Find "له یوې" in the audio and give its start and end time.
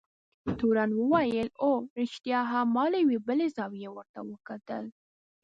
2.91-3.17